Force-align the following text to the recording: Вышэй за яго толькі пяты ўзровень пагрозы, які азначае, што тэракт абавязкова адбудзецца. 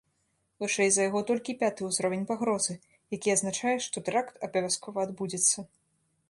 Вышэй 0.61 0.89
за 0.93 1.01
яго 1.09 1.19
толькі 1.31 1.53
пяты 1.61 1.81
ўзровень 1.89 2.25
пагрозы, 2.31 2.73
які 3.17 3.35
азначае, 3.35 3.75
што 3.89 4.03
тэракт 4.09 4.35
абавязкова 4.49 4.97
адбудзецца. 5.11 5.59